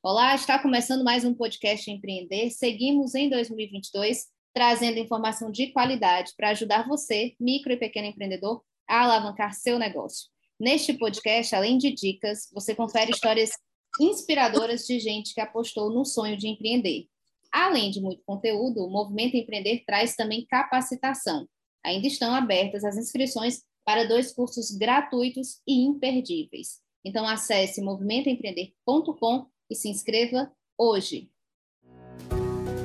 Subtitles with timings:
[0.00, 2.50] Olá, está começando mais um podcast Empreender.
[2.50, 9.02] Seguimos em 2022 trazendo informação de qualidade para ajudar você, micro e pequeno empreendedor, a
[9.02, 10.28] alavancar seu negócio.
[10.58, 13.50] Neste podcast, além de dicas, você confere histórias
[14.00, 17.08] inspiradoras de gente que apostou no sonho de empreender.
[17.52, 21.44] Além de muito conteúdo, o Movimento Empreender traz também capacitação.
[21.84, 26.78] Ainda estão abertas as inscrições para dois cursos gratuitos e imperdíveis.
[27.04, 31.30] Então acesse movimentoempreender.com e se inscreva hoje.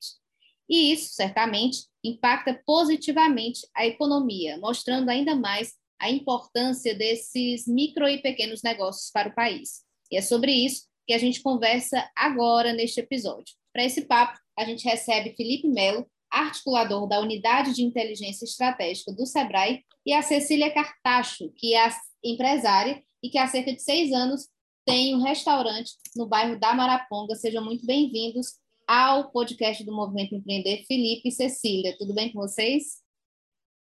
[0.70, 8.22] E isso, certamente, impacta positivamente a economia, mostrando ainda mais a importância desses micro e
[8.22, 9.84] pequenos negócios para o país.
[10.12, 13.56] E é sobre isso que a gente conversa agora neste episódio.
[13.72, 19.26] Para esse papo, a gente recebe Felipe Melo, articulador da Unidade de Inteligência Estratégica do
[19.26, 21.90] SEBRAE, e a Cecília Cartacho, que é
[22.24, 24.50] empresária e que há cerca de seis anos
[24.86, 27.36] tem um restaurante no bairro da Maraponga.
[27.36, 31.96] Sejam muito bem-vindos ao podcast do Movimento Empreender, Felipe e Cecília.
[31.98, 33.02] Tudo bem com vocês?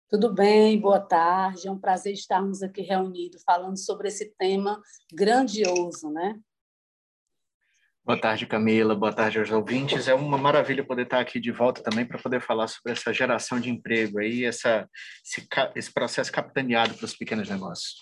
[0.10, 1.68] Tudo bem, boa tarde.
[1.68, 4.82] É um prazer estarmos aqui reunidos falando sobre esse tema
[5.14, 6.40] grandioso, né?
[8.04, 8.96] Boa tarde, Camila.
[8.96, 10.08] Boa tarde aos ouvintes.
[10.08, 13.60] É uma maravilha poder estar aqui de volta também para poder falar sobre essa geração
[13.60, 14.90] de emprego aí, essa,
[15.24, 17.98] esse, esse processo capitaneado para os pequenos negócios.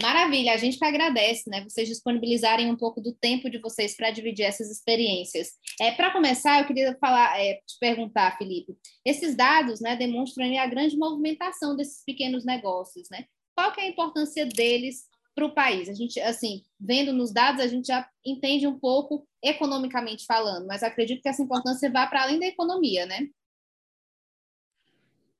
[0.00, 1.64] Maravilha, a gente que agradece, né?
[1.64, 5.54] Vocês disponibilizarem um pouco do tempo de vocês para dividir essas experiências.
[5.80, 10.66] É, para começar, eu queria falar, é, te perguntar, Felipe, esses dados, né, demonstram a
[10.66, 13.24] grande movimentação desses pequenos negócios, né?
[13.56, 15.88] Qual que é a importância deles para o país?
[15.88, 20.84] A gente, assim, vendo nos dados, a gente já entende um pouco economicamente falando, mas
[20.84, 23.26] acredito que essa importância vá para além da economia, né?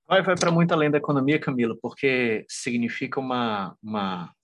[0.04, 4.34] Vai, vai para muito além da economia, Camila, porque significa uma, uma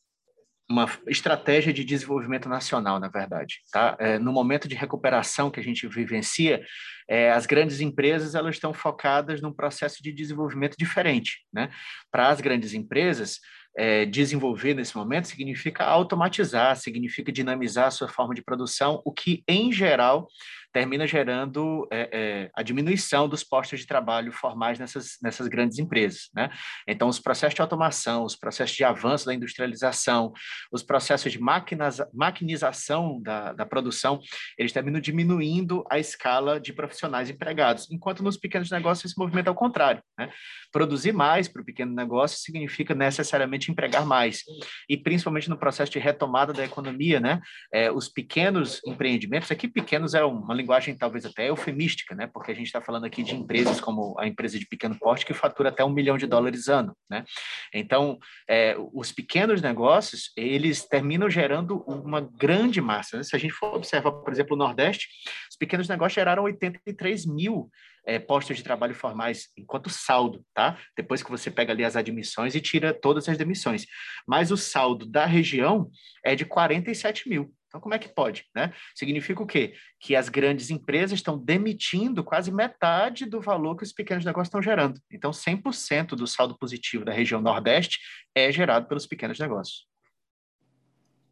[0.70, 3.60] uma estratégia de desenvolvimento nacional, na verdade.
[3.70, 3.97] Tá?
[3.98, 6.64] É, no momento de recuperação que a gente vivencia,
[7.08, 11.44] é, as grandes empresas elas estão focadas num processo de desenvolvimento diferente.
[11.52, 11.70] Né?
[12.10, 13.41] Para as grandes empresas,
[13.76, 19.42] é, desenvolver nesse momento significa automatizar, significa dinamizar a sua forma de produção, o que,
[19.48, 20.28] em geral,
[20.75, 26.29] termina gerando é, é, a diminuição dos postos de trabalho formais nessas, nessas grandes empresas.
[26.35, 26.51] Né?
[26.89, 30.33] Então, os processos de automação, os processos de avanço da industrialização,
[30.73, 34.21] os processos de maquinização da, da produção,
[34.59, 39.53] eles terminam diminuindo a escala de profissionais empregados, enquanto nos pequenos negócios esse movimento é
[39.53, 40.03] o contrário.
[40.19, 40.29] Né?
[40.73, 44.43] Produzir mais para o pequeno negócio significa necessariamente empregar mais,
[44.89, 47.41] e principalmente no processo de retomada da economia, né?
[47.73, 52.26] É, os pequenos empreendimentos, aqui pequenos é uma linguagem talvez até eufemística, né?
[52.26, 55.34] Porque a gente está falando aqui de empresas como a empresa de pequeno porte que
[55.34, 57.25] fatura até um milhão de dólares ano, né?
[57.72, 63.19] Então, é, os pequenos negócios, eles terminam gerando uma grande massa.
[63.19, 63.22] Né?
[63.22, 65.08] Se a gente for observar, por exemplo, o Nordeste,
[65.50, 67.70] os pequenos negócios geraram 83 mil
[68.06, 70.78] é, postos de trabalho formais enquanto saldo, tá?
[70.96, 73.86] Depois que você pega ali as admissões e tira todas as demissões.
[74.26, 75.91] Mas o saldo da região
[76.25, 77.52] é de 47 mil.
[77.75, 78.47] Então, como é que pode?
[78.55, 78.73] Né?
[78.94, 79.75] Significa o quê?
[79.99, 84.62] Que as grandes empresas estão demitindo quase metade do valor que os pequenos negócios estão
[84.62, 85.00] gerando.
[85.11, 87.99] Então, 100% do saldo positivo da região Nordeste
[88.32, 89.88] é gerado pelos pequenos negócios.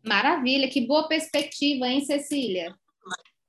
[0.04, 2.74] Maravilha, que boa perspectiva, hein, Cecília?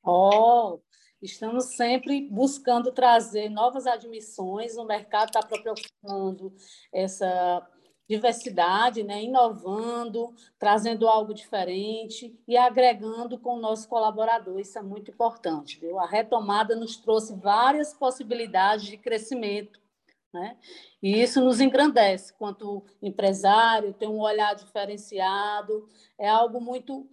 [0.06, 0.80] Oh,
[1.19, 6.56] estamos sempre buscando trazer novas admissões, o mercado está procurando
[6.94, 7.68] essa
[8.07, 9.23] diversidade, né?
[9.23, 14.59] inovando, trazendo algo diferente e agregando com o nosso colaborador.
[14.59, 15.79] Isso é muito importante.
[15.79, 16.00] Viu?
[16.00, 19.81] A retomada nos trouxe várias possibilidades de crescimento.
[20.33, 20.57] Né?
[21.01, 27.07] E isso nos engrandece quanto empresário, tem um olhar diferenciado, é algo muito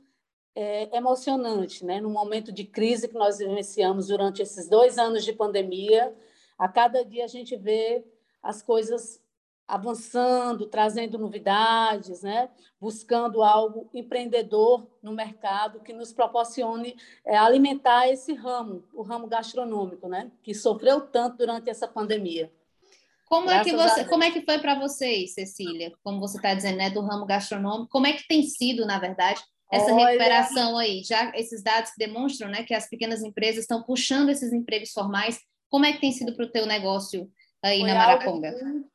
[0.55, 2.01] é, emocionante, né?
[2.01, 6.15] No momento de crise que nós vivenciamos durante esses dois anos de pandemia,
[6.59, 8.05] a cada dia a gente vê
[8.43, 9.23] as coisas
[9.71, 12.51] avançando, trazendo novidades, né?
[12.81, 20.09] buscando algo empreendedor no mercado que nos proporcione é, alimentar esse ramo, o ramo gastronômico,
[20.09, 20.31] né?
[20.43, 22.51] que sofreu tanto durante essa pandemia.
[23.27, 25.93] Como é, que você, como é que foi para vocês, Cecília?
[26.03, 29.41] Como você está dizendo, né, do ramo gastronômico, como é que tem sido, na verdade,
[29.73, 30.07] essa Olha...
[30.07, 31.05] recuperação aí?
[31.05, 35.39] Já esses dados que demonstram né, que as pequenas empresas estão puxando esses empregos formais,
[35.69, 37.31] como é que tem sido para o teu negócio
[37.63, 38.51] aí foi na Maraconga?
[38.51, 38.90] Muito,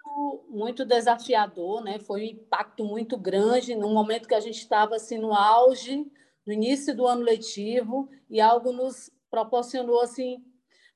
[0.50, 2.00] muito desafiador, né?
[2.00, 6.06] Foi um impacto muito grande no momento que a gente estava assim no auge,
[6.46, 10.44] no início do ano letivo, e algo nos proporcionou assim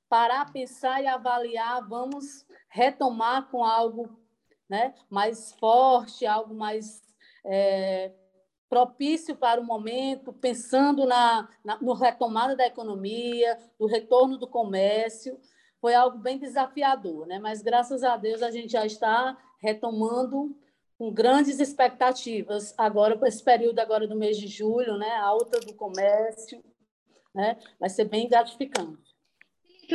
[0.07, 4.10] parar, pensar e avaliar, vamos retomar com algo
[4.68, 7.01] né, mais forte, algo mais
[7.45, 8.12] é,
[8.69, 15.39] propício para o momento, pensando na, na no retomada da economia, do retorno do comércio.
[15.81, 17.39] Foi algo bem desafiador, né?
[17.39, 20.55] mas graças a Deus a gente já está retomando
[20.97, 25.11] com grandes expectativas agora para esse período agora do mês de julho, né?
[25.17, 26.63] alta do comércio,
[27.33, 27.57] né?
[27.79, 29.09] vai ser bem gratificante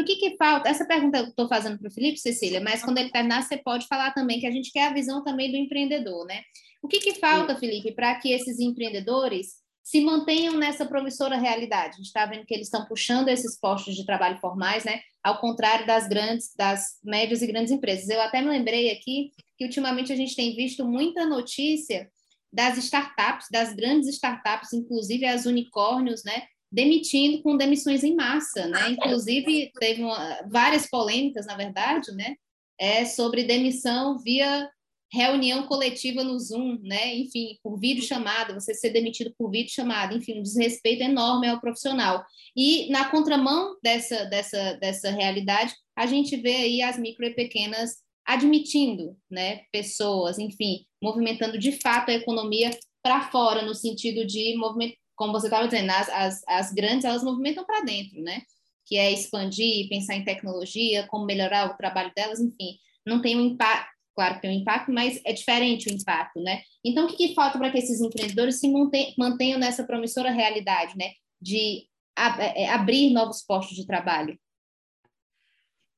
[0.00, 0.68] o que, que falta?
[0.68, 3.86] Essa pergunta eu estou fazendo para o Felipe, Cecília, mas quando ele terminar, você pode
[3.86, 6.42] falar também, que a gente quer a visão também do empreendedor, né?
[6.82, 11.94] O que, que falta, Felipe, para que esses empreendedores se mantenham nessa promissora realidade?
[11.94, 15.00] A gente está vendo que eles estão puxando esses postos de trabalho formais, né?
[15.22, 18.08] Ao contrário das grandes, das médias e grandes empresas.
[18.08, 22.10] Eu até me lembrei aqui que ultimamente a gente tem visto muita notícia
[22.50, 26.44] das startups, das grandes startups, inclusive as unicórnios, né?
[26.72, 28.90] demitindo com demissões em massa, né?
[28.90, 32.34] Inclusive teve uma, várias polêmicas, na verdade, né?
[32.76, 34.68] É sobre demissão via
[35.14, 37.14] reunião coletiva no Zoom, né?
[37.16, 41.60] Enfim, por vídeo chamada, você ser demitido por vídeo chamada, enfim, um desrespeito enorme ao
[41.60, 42.24] profissional.
[42.56, 47.96] E na contramão dessa dessa dessa realidade, a gente vê aí as micro e pequenas
[48.26, 52.70] admitindo, né, pessoas, enfim, movimentando de fato a economia
[53.02, 57.22] para fora no sentido de movimento como você estava dizendo, as, as, as grandes, elas
[57.22, 58.42] movimentam para dentro, né?
[58.86, 62.78] Que é expandir, pensar em tecnologia, como melhorar o trabalho delas, enfim.
[63.06, 66.62] Não tem um impacto, claro que tem um impacto, mas é diferente o impacto, né?
[66.84, 68.70] Então, o que, que falta para que esses empreendedores se
[69.18, 71.12] mantenham nessa promissora realidade, né?
[71.40, 74.38] De é, é, abrir novos postos de trabalho?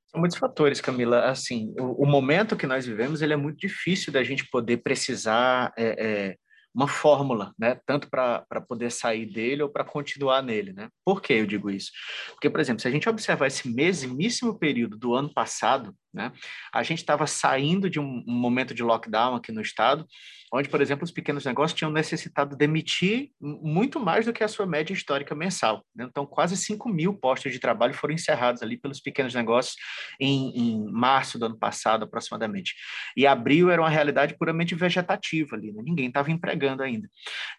[0.06, 1.26] São muitos fatores, Camila.
[1.26, 5.72] Assim, o, o, momento que nós vivemos, ele é muito difícil da gente poder precisar
[5.76, 6.36] é, é,
[6.74, 7.78] uma fórmula, né?
[7.86, 10.88] Tanto para poder sair dele ou para continuar nele, né?
[11.04, 11.90] Por que eu digo isso?
[12.28, 16.32] Porque, por exemplo, se a gente observar esse mesmíssimo período do ano passado, né?
[16.72, 20.06] A gente estava saindo de um, momento de lockdown aqui no estado,
[20.50, 24.64] onde, por exemplo, os pequenos negócios tinham necessitado demitir muito mais do que a sua
[24.64, 25.84] média histórica mensal.
[25.94, 26.06] Né?
[26.08, 29.76] Então, quase 5 mil postos de trabalho foram encerrados ali pelos pequenos negócios
[30.18, 32.74] em, em, março do ano passado, aproximadamente.
[33.14, 35.82] E abril era uma realidade puramente vegetativa ali, né?
[35.84, 37.10] ninguém estava empregando ainda.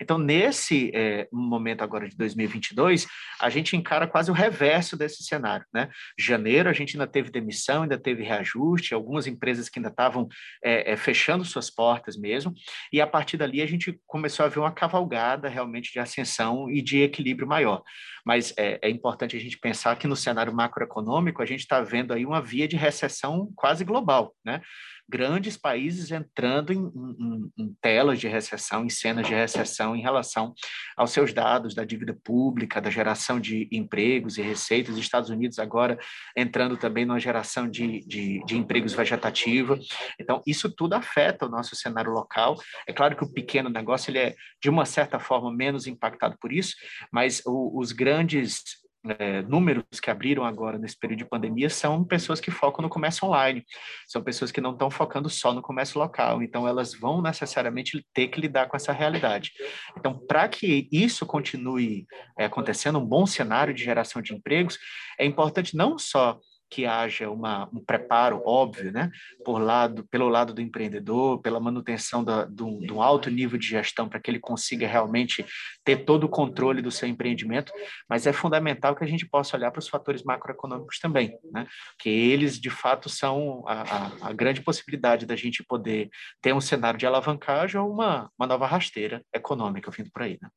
[0.01, 3.05] Então, nesse é, momento agora de 2022,
[3.39, 5.65] a gente encara quase o reverso desse cenário.
[5.71, 5.89] Né?
[6.17, 10.27] Janeiro, a gente ainda teve demissão, ainda teve reajuste reajuste, algumas empresas que ainda estavam
[10.63, 12.53] é, é, fechando suas portas mesmo,
[12.91, 16.81] e a partir dali a gente começou a ver uma cavalgada realmente de ascensão e
[16.81, 17.83] de equilíbrio maior.
[18.25, 22.13] Mas é, é importante a gente pensar que no cenário macroeconômico a gente está vendo
[22.13, 24.61] aí uma via de recessão quase global, né?
[25.09, 30.53] Grandes países entrando em, em, em, telas de recessão, em cenas de recessão em relação
[30.95, 34.95] aos seus dados da dívida pública, da geração de empregos e receitas.
[34.95, 35.97] Os Estados Unidos agora
[36.35, 39.79] entrando também numa geração de, de, de empregos vegetativa.
[40.19, 42.55] Então, isso tudo afeta o nosso cenário local.
[42.87, 46.51] É claro que o pequeno negócio ele é, de uma certa forma, menos impactado por
[46.51, 46.75] isso,
[47.11, 48.85] mas o, os grandes
[49.19, 53.27] é, números que abriram agora nesse período de pandemia são pessoas que focam no comércio
[53.27, 53.63] online,
[54.07, 58.27] são pessoas que não estão focando só no comércio local, então elas vão necessariamente ter
[58.27, 59.51] que lidar com essa realidade.
[59.97, 62.05] Então, para que isso continue
[62.37, 64.77] é, acontecendo, um bom cenário de geração de empregos,
[65.19, 66.39] é importante não só
[66.69, 69.09] que haja uma, um preparo óbvio, né,
[69.43, 74.07] por lado, pelo lado do empreendedor, pela manutenção da, do, do alto nível de gestão
[74.09, 75.45] para que ele consiga realmente
[75.83, 77.71] ter todo o controle do seu empreendimento,
[78.09, 81.67] mas é fundamental que a gente possa olhar para os fatores macroeconômicos também, né,
[81.99, 86.09] que eles de fato são a, a, a grande possibilidade da gente poder
[86.41, 90.49] ter um cenário de alavancagem ou uma, uma nova rasteira econômica vindo por aí, né.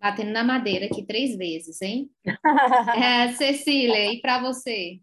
[0.00, 2.10] Batendo na madeira aqui três vezes, hein?
[2.96, 5.00] é, Cecília, e para você?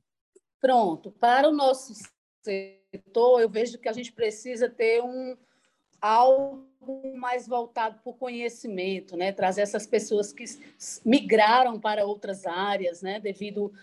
[0.61, 1.11] Pronto.
[1.11, 1.93] Para o nosso
[2.43, 5.35] setor, eu vejo que a gente precisa ter um
[6.01, 6.65] algo
[7.15, 9.31] mais voltado para o conhecimento, né?
[9.31, 10.45] trazer essas pessoas que
[11.03, 13.19] migraram para outras áreas, né?
[13.19, 13.73] devido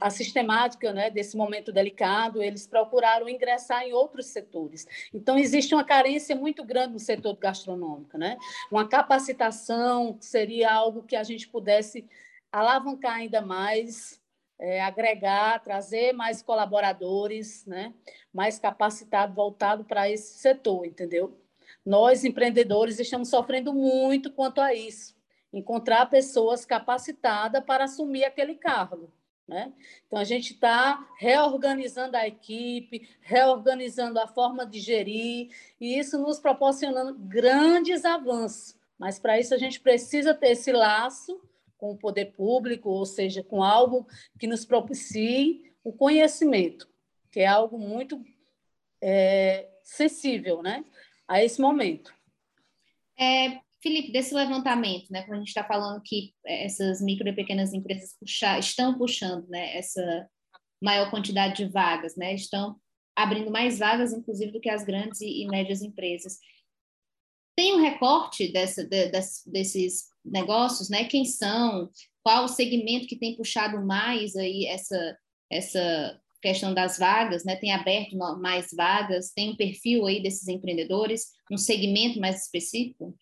[0.00, 1.10] à sistemática né?
[1.10, 4.86] desse momento delicado, eles procuraram ingressar em outros setores.
[5.12, 8.16] Então, existe uma carência muito grande no setor gastronômico.
[8.16, 8.38] Né?
[8.70, 12.06] Uma capacitação seria algo que a gente pudesse
[12.50, 14.20] alavancar ainda mais,
[14.58, 17.92] é, agregar, trazer mais colaboradores, né?
[18.32, 21.38] mais capacitados, voltado para esse setor, entendeu?
[21.84, 25.16] Nós, empreendedores, estamos sofrendo muito quanto a isso.
[25.52, 29.10] Encontrar pessoas capacitadas para assumir aquele cargo.
[29.48, 29.72] Né?
[30.06, 35.48] Então, a gente está reorganizando a equipe, reorganizando a forma de gerir,
[35.80, 38.76] e isso nos proporcionando grandes avanços.
[38.98, 41.40] Mas, para isso, a gente precisa ter esse laço
[41.78, 44.06] com o poder público, ou seja, com algo
[44.38, 46.86] que nos propicie o conhecimento,
[47.30, 48.22] que é algo muito
[49.00, 50.84] é, sensível né,
[51.26, 52.12] a esse momento.
[53.18, 57.72] É, Felipe, desse levantamento, né, quando a gente está falando que essas micro e pequenas
[57.72, 60.28] empresas puxar, estão puxando né, essa
[60.82, 62.76] maior quantidade de vagas, né, estão
[63.18, 66.38] abrindo mais vagas, inclusive, do que as grandes e, médias empresas.
[67.56, 69.10] Tem um recorte dessa, de,
[69.46, 71.04] desses negócios, né?
[71.04, 71.90] Quem são?
[72.22, 75.18] Qual o segmento que tem puxado mais aí essa,
[75.50, 77.56] essa questão das vagas, né?
[77.56, 79.32] Tem aberto mais vagas?
[79.32, 81.32] Tem um perfil aí desses empreendedores?
[81.50, 83.16] Um segmento mais específico?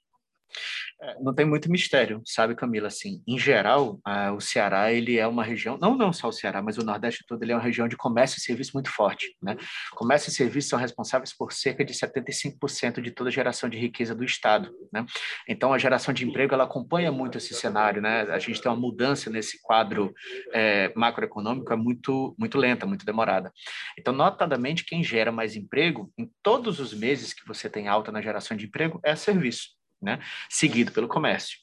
[1.01, 2.89] É, não tem muito mistério, sabe, Camila?
[2.89, 4.01] Assim, em geral,
[4.35, 7.43] o Ceará ele é uma região, não não só o Ceará, mas o Nordeste todo
[7.43, 9.57] ele é uma região de comércio e serviço muito forte, né?
[9.93, 14.15] Comércio e serviço são responsáveis por cerca de 75% de toda a geração de riqueza
[14.15, 15.05] do estado, né?
[15.49, 18.23] Então a geração de emprego ela acompanha muito esse cenário, né?
[18.23, 20.15] A gente tem uma mudança nesse quadro
[20.53, 23.53] é, macroeconômico é muito muito lenta, muito demorada.
[23.99, 28.21] Então, notadamente, quem gera mais emprego em todos os meses que você tem alta na
[28.21, 30.19] geração de emprego é serviço né?
[30.49, 31.59] seguido pelo comércio.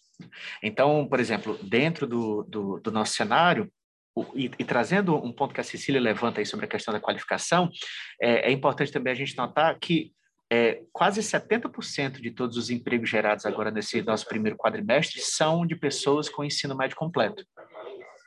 [0.62, 3.72] Então, por exemplo, dentro do, do, do nosso cenário,
[4.36, 7.70] e, e, trazendo um ponto que a Cecília levanta aí sobre a questão da qualificação,
[8.22, 10.14] é, é importante também a gente notar que
[10.52, 15.76] é, quase 70% de todos os empregos gerados agora nesse nosso primeiro quadrimestre são de
[15.76, 17.44] pessoas com ensino médio completo.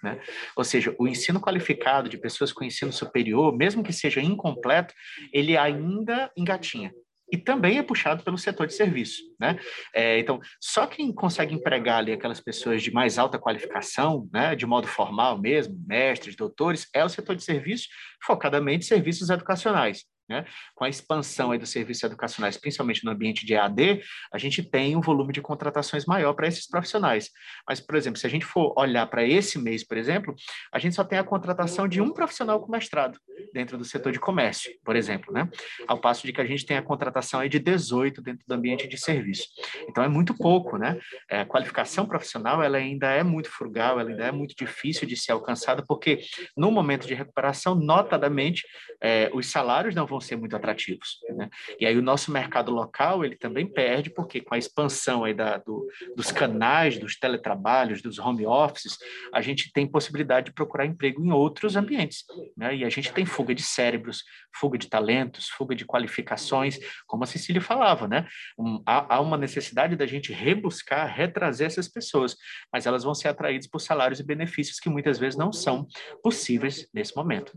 [0.02, 0.20] Né?
[0.56, 4.92] Ou seja, o ensino qualificado de pessoas com ensino superior, mesmo que seja incompleto,
[5.32, 6.92] ele ainda engatinha
[7.30, 9.58] e também é puxado pelo setor de serviço, né?
[9.94, 14.66] É, então, só quem consegue empregar ali aquelas pessoas de mais alta qualificação, né, de
[14.66, 17.88] modo formal mesmo, mestres, doutores, é o setor de serviço,
[18.24, 20.04] focadamente serviços educacionais.
[20.28, 20.44] Né?
[20.74, 24.02] Com a expansão dos serviços educacionais, principalmente no ambiente de EAD,
[24.32, 27.30] a gente tem um volume de contratações maior para esses profissionais.
[27.68, 30.34] Mas, por exemplo, se a gente for olhar para esse mês, por exemplo,
[30.72, 33.18] a gente só tem a contratação de um profissional com mestrado
[33.52, 35.48] dentro do setor de comércio, por exemplo, né?
[35.86, 38.98] Ao passo de que a gente tem a contratação de 18 dentro do ambiente de
[38.98, 39.46] serviço.
[39.88, 40.98] Então é muito pouco, né?
[41.30, 45.16] É, a qualificação profissional ela ainda é muito frugal, ela ainda é muito difícil de
[45.16, 46.20] ser alcançada, porque
[46.56, 48.66] no momento de recuperação, notadamente,
[49.00, 51.48] é, os salários não vão ser muito atrativos, né?
[51.78, 55.58] E aí o nosso mercado local ele também perde, porque com a expansão aí da,
[55.58, 58.98] do, dos canais, dos teletrabalhos, dos home offices,
[59.32, 62.24] a gente tem possibilidade de procurar emprego em outros ambientes,
[62.56, 62.76] né?
[62.76, 64.22] E a gente tem fuga de cérebros,
[64.54, 68.26] fuga de talentos, fuga de qualificações, como a Cecília falava, né?
[68.58, 72.36] Um, há, há, uma necessidade da gente rebuscar, retrazer essas pessoas,
[72.72, 75.86] mas elas vão ser atraídas por salários e benefícios que muitas vezes não são
[76.22, 77.52] possíveis nesse momento.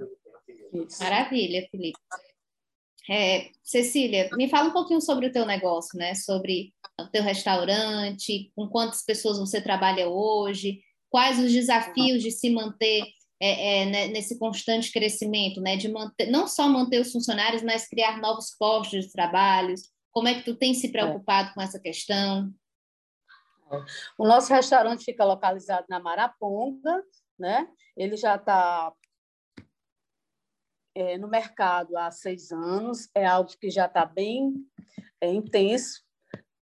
[0.99, 1.99] Maravilha, Felipe.
[3.09, 6.13] É, Cecília, me fala um pouquinho sobre o teu negócio, né?
[6.13, 12.51] Sobre o teu restaurante, com quantas pessoas você trabalha hoje, quais os desafios de se
[12.51, 13.03] manter
[13.41, 15.75] é, é, né, nesse constante crescimento, né?
[15.75, 19.73] De manter, não só manter os funcionários, mas criar novos postos de trabalho.
[20.11, 20.91] Como é que tu tem se é.
[20.91, 22.53] preocupado com essa questão?
[24.17, 27.03] O nosso restaurante fica localizado na Maraponga,
[27.39, 27.67] né?
[27.97, 28.91] Ele já está
[30.95, 34.53] é, no mercado há seis anos, é algo que já está bem
[35.21, 36.01] é, intenso.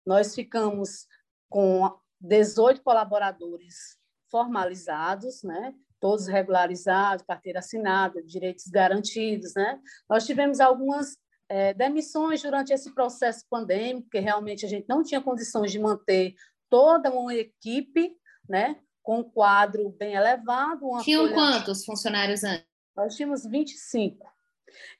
[0.04, 1.06] Nós ficamos
[1.48, 3.96] com 18 colaboradores
[4.30, 5.74] formalizados, né?
[6.00, 9.80] todos regularizados, carteira assinada, direitos garantidos, né?
[10.08, 11.16] Nós tivemos algumas
[11.48, 16.34] é, demissões durante esse processo pandêmico, que realmente a gente não tinha condições de manter
[16.68, 18.14] toda uma equipe,
[18.48, 18.76] né?
[19.02, 20.86] Com um quadro bem elevado.
[21.02, 21.34] Tinham folha...
[21.34, 22.75] quantos funcionários antes?
[22.96, 24.26] Nós tínhamos 25.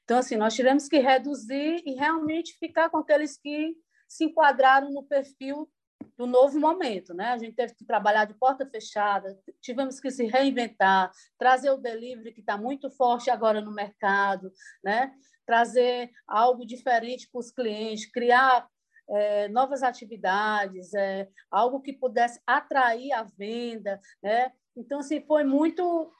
[0.05, 3.75] Então, assim, nós tivemos que reduzir e realmente ficar com aqueles que
[4.09, 5.69] se enquadraram no perfil
[6.17, 7.29] do novo momento, né?
[7.29, 12.33] A gente teve que trabalhar de porta fechada, tivemos que se reinventar, trazer o delivery
[12.33, 15.13] que está muito forte agora no mercado, né?
[15.45, 18.69] Trazer algo diferente para os clientes, criar
[19.09, 24.53] é, novas atividades, é, algo que pudesse atrair a venda, né?
[24.77, 26.13] Então, assim, foi muito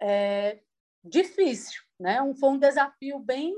[0.00, 0.60] é,
[1.04, 2.20] difícil, né?
[2.22, 3.54] Um, foi um desafio bem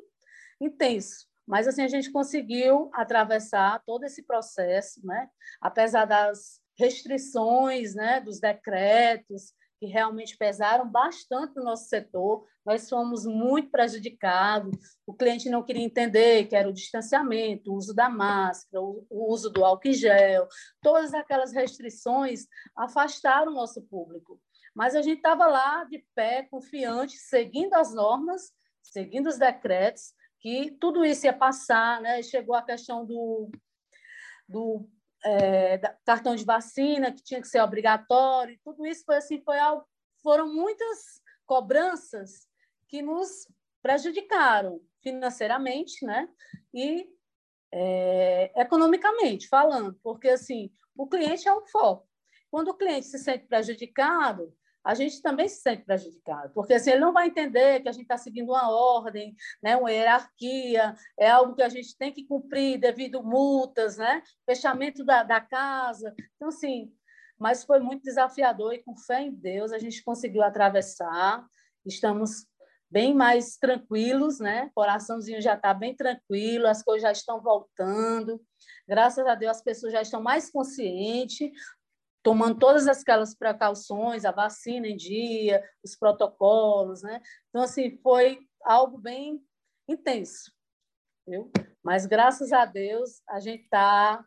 [0.60, 5.28] intenso, mas assim a gente conseguiu atravessar todo esse processo, né?
[5.60, 8.20] Apesar das restrições, né?
[8.20, 14.74] Dos decretos que realmente pesaram bastante no nosso setor, nós fomos muito prejudicados.
[15.06, 19.50] O cliente não queria entender que era o distanciamento, o uso da máscara, o uso
[19.50, 20.48] do álcool em gel,
[20.80, 22.46] todas aquelas restrições
[22.76, 24.40] afastaram o nosso público.
[24.74, 28.52] Mas a gente estava lá de pé, confiante, seguindo as normas,
[28.82, 32.22] seguindo os decretos, que tudo isso ia passar, né?
[32.22, 33.50] Chegou a questão do,
[34.48, 34.88] do
[35.24, 39.86] é, cartão de vacina, que tinha que ser obrigatório, tudo isso foi assim, foi algo,
[40.22, 42.46] foram muitas cobranças
[42.88, 43.48] que nos
[43.82, 46.28] prejudicaram financeiramente, né?
[46.72, 47.08] E
[47.72, 52.08] é, economicamente falando, porque assim o cliente é o foco.
[52.50, 57.00] Quando o cliente se sente prejudicado, a gente também se sente prejudicado, porque assim, ele
[57.00, 61.54] não vai entender que a gente está seguindo uma ordem, né, uma hierarquia, é algo
[61.54, 66.14] que a gente tem que cumprir devido multas, né, fechamento da, da casa.
[66.36, 66.92] Então, assim,
[67.38, 71.44] mas foi muito desafiador e com fé em Deus a gente conseguiu atravessar,
[71.84, 72.46] estamos
[72.90, 74.70] bem mais tranquilos, né?
[74.72, 78.40] Coraçãozinho já está bem tranquilo, as coisas já estão voltando.
[78.86, 81.50] Graças a Deus as pessoas já estão mais conscientes,
[82.24, 87.20] tomando todas aquelas precauções, a vacina em dia, os protocolos, né?
[87.50, 89.40] Então, assim, foi algo bem
[89.86, 90.50] intenso,
[91.28, 91.52] viu?
[91.82, 94.24] Mas, graças a Deus, a gente está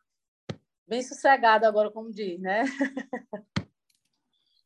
[0.87, 2.65] bem sossegado agora, como diz, né?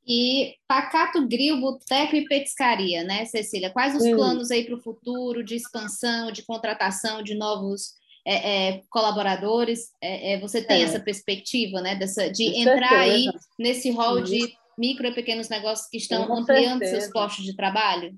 [0.06, 3.72] E Pacato Grill, Boteco e Petiscaria, né, Cecília?
[3.72, 4.16] Quais os Sim.
[4.16, 7.94] planos aí para o futuro de expansão, de contratação de novos
[8.26, 10.86] é, é, colaboradores, é, é você tem é.
[10.86, 13.02] essa perspectiva, né, dessa, de entrar certeza.
[13.02, 17.02] aí nesse rol de micro e pequenos negócios que estão Com ampliando certeza.
[17.02, 18.18] seus postos de trabalho?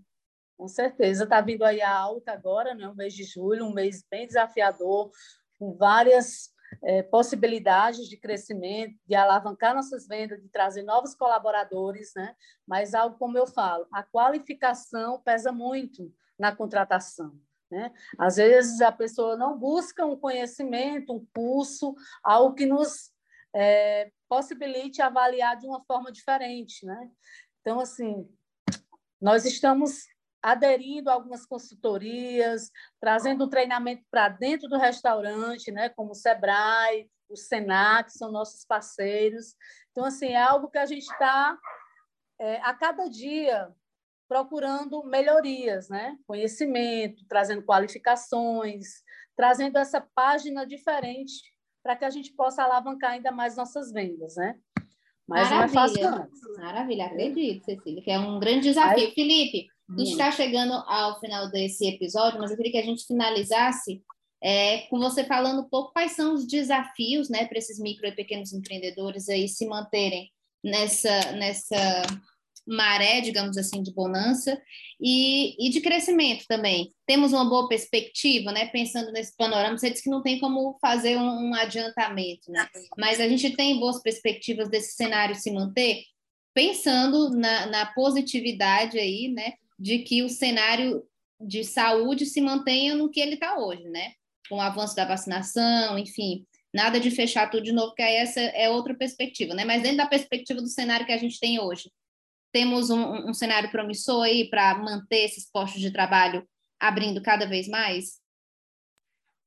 [0.58, 4.04] Com certeza, está vindo aí a alta agora, né, o mês de julho, um mês
[4.10, 5.12] bem desafiador,
[5.58, 12.36] com várias é, possibilidades de crescimento, de alavancar nossas vendas, de trazer novos colaboradores, né?
[12.68, 17.34] Mas algo como eu falo, a qualificação pesa muito na contratação.
[17.72, 17.92] Né?
[18.18, 23.12] Às vezes a pessoa não busca um conhecimento, um curso, algo que nos
[23.54, 26.86] é, possibilite avaliar de uma forma diferente.
[26.86, 27.10] Né?
[27.62, 28.30] Então, assim,
[29.22, 30.06] nós estamos
[30.42, 35.88] aderindo a algumas consultorias, trazendo um treinamento para dentro do restaurante, né?
[35.90, 39.56] como o Sebrae, o Senac, são nossos parceiros.
[39.92, 41.58] Então, assim, é algo que a gente está,
[42.40, 43.74] é, a cada dia,
[44.28, 46.18] procurando melhorias, né?
[46.26, 49.04] conhecimento, trazendo qualificações,
[49.36, 51.34] trazendo essa página diferente
[51.84, 54.36] para que a gente possa alavancar ainda mais nossas vendas.
[54.36, 54.56] Né?
[55.28, 55.58] Mas Maravilha.
[55.58, 56.42] não é fácil antes.
[56.58, 59.06] Maravilha, acredito, Cecília, que é um grande desafio.
[59.06, 62.86] Aí, Felipe, a gente está chegando ao final desse episódio, mas eu queria que a
[62.86, 64.02] gente finalizasse
[64.42, 68.12] é, com você falando um pouco quais são os desafios né, para esses micro e
[68.12, 70.30] pequenos empreendedores aí se manterem
[70.64, 71.78] nessa, nessa
[72.66, 74.60] maré, digamos assim, de bonança
[75.00, 76.92] e, e de crescimento também.
[77.06, 78.68] Temos uma boa perspectiva, né?
[78.68, 82.68] Pensando nesse panorama, você disse que não tem como fazer um, um adiantamento, né?
[82.98, 86.04] Mas a gente tem boas perspectivas desse cenário se manter,
[86.54, 89.54] pensando na, na positividade aí, né?
[89.78, 91.04] De que o cenário
[91.40, 94.14] de saúde se mantenha no que ele está hoje, né?
[94.50, 98.70] Com o avanço da vacinação, enfim, nada de fechar tudo de novo, que essa é
[98.70, 99.66] outra perspectiva, né?
[99.66, 101.92] Mas dentro da perspectiva do cenário que a gente tem hoje,
[102.54, 106.48] temos um, um cenário promissor aí para manter esses postos de trabalho
[106.80, 108.22] abrindo cada vez mais?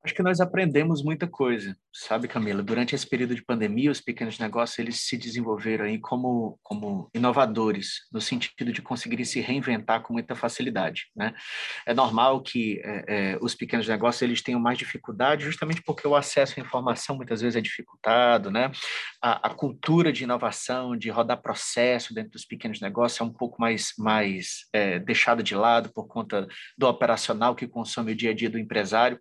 [0.03, 2.63] Acho que nós aprendemos muita coisa, sabe, Camila?
[2.63, 8.03] Durante esse período de pandemia, os pequenos negócios eles se desenvolveram aí como, como inovadores,
[8.13, 11.35] no sentido de conseguirem se reinventar com muita facilidade, né?
[11.87, 16.15] É normal que é, é, os pequenos negócios eles tenham mais dificuldade, justamente porque o
[16.15, 18.71] acesso à informação muitas vezes é dificultado, né?
[19.23, 23.61] A, a cultura de inovação, de rodar processo dentro dos pequenos negócios é um pouco
[23.61, 28.35] mais, mais é, deixada de lado por conta do operacional que consome o dia a
[28.35, 29.19] dia do empresário,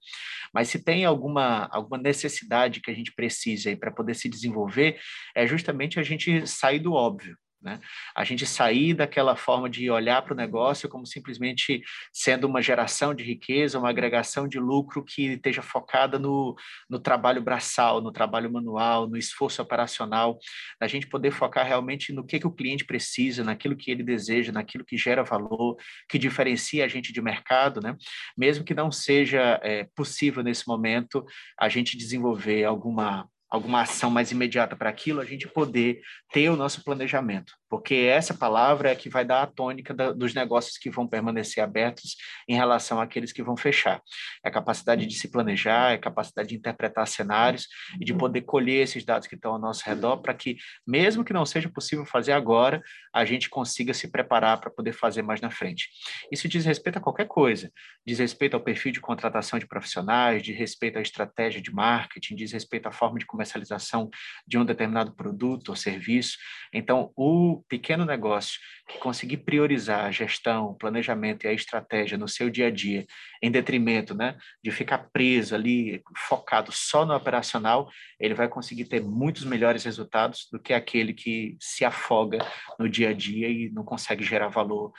[0.53, 4.99] mas se tem alguma, alguma necessidade que a gente precisa para poder se desenvolver,
[5.35, 7.37] é justamente a gente sair do óbvio.
[7.65, 7.79] Né?
[8.15, 11.81] A gente sair daquela forma de olhar para o negócio como simplesmente
[12.13, 16.55] sendo uma geração de riqueza, uma agregação de lucro que esteja focada no,
[16.87, 20.37] no trabalho braçal, no trabalho manual, no esforço operacional,
[20.79, 24.51] a gente poder focar realmente no que, que o cliente precisa, naquilo que ele deseja,
[24.51, 25.75] naquilo que gera valor,
[26.07, 27.97] que diferencia a gente de mercado, né?
[28.37, 31.25] mesmo que não seja é, possível nesse momento
[31.59, 36.55] a gente desenvolver alguma alguma ação mais imediata para aquilo, a gente poder ter o
[36.55, 40.89] nosso planejamento porque essa palavra é que vai dar a tônica da, dos negócios que
[40.89, 42.15] vão permanecer abertos
[42.47, 44.01] em relação àqueles que vão fechar.
[44.45, 47.67] É a capacidade de se planejar, é a capacidade de interpretar cenários
[47.99, 50.55] e de poder colher esses dados que estão ao nosso redor para que,
[50.87, 52.81] mesmo que não seja possível fazer agora,
[53.13, 55.89] a gente consiga se preparar para poder fazer mais na frente.
[56.31, 57.69] Isso diz respeito a qualquer coisa,
[58.05, 62.53] diz respeito ao perfil de contratação de profissionais, diz respeito à estratégia de marketing, diz
[62.53, 64.09] respeito à forma de comercialização
[64.47, 66.37] de um determinado produto ou serviço.
[66.73, 72.27] Então, o pequeno negócio que conseguir priorizar a gestão, o planejamento e a estratégia no
[72.27, 73.05] seu dia a dia,
[73.41, 79.01] em detrimento né, de ficar preso ali, focado só no operacional, ele vai conseguir ter
[79.01, 82.39] muitos melhores resultados do que aquele que se afoga
[82.79, 84.91] no dia a dia e não consegue gerar valor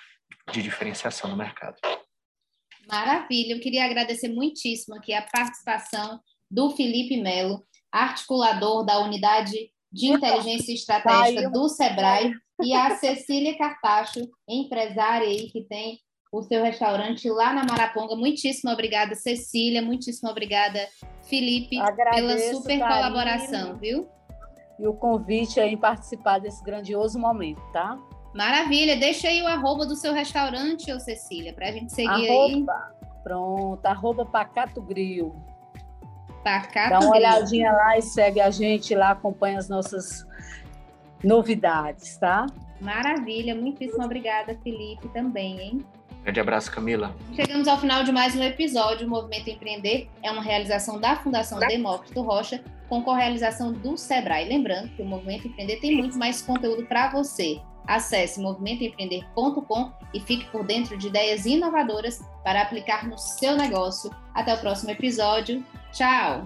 [0.53, 1.77] de diferenciação no mercado.
[2.89, 6.21] Maravilha, eu queria agradecer muitíssimo aqui a participação
[6.51, 7.67] do Felipe Melo,
[8.03, 12.33] articulador da unidade de inteligência estratégica do Sebrae,
[12.63, 15.99] e a Cecília Cartacho, empresária aí que tem
[16.33, 18.17] o seu restaurante lá na Maraponga.
[18.17, 19.83] Muitíssimo obrigada, Cecília.
[19.83, 20.87] Muitíssimo obrigada,
[21.23, 24.09] Felipe, Agradeço, pela super colaboração, viu?
[24.79, 27.99] E o convite aí em participar desse grandioso momento, tá?
[28.35, 28.97] Maravilha.
[28.97, 33.23] Deixa aí o arroba do seu restaurante, ô Cecília, para a gente seguir arroba, aí.
[33.23, 35.35] Pronto, arroba Pacato Grill.
[36.47, 40.25] Pacato Dá uma olhadinha lá e segue a gente lá, acompanha as nossas
[41.25, 42.47] novidades, tá?
[42.81, 45.87] Maravilha, muitíssimo obrigada, Felipe, também, hein?
[46.23, 47.13] Grande abraço, Camila.
[47.35, 49.09] Chegamos ao final de mais um episódio.
[49.09, 54.49] O Movimento Empreender é uma realização da Fundação Demócrito Rocha, com correalização do Sebrae.
[54.49, 57.61] Lembrando que o Movimento Empreender tem muito mais conteúdo para você.
[57.89, 64.11] Acesse movimentoempreender.com e fique por dentro de ideias inovadoras para aplicar no seu negócio.
[64.33, 65.65] Até o próximo episódio.
[65.97, 66.45] Tchau!